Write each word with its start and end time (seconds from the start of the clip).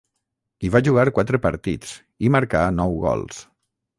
Hi 0.67 0.71
va 0.75 0.79
jugar 0.87 1.03
quatre 1.17 1.41
partits, 1.43 1.93
i 2.29 2.33
marcà 2.37 2.65
nou 2.79 2.95
gols. 3.07 3.45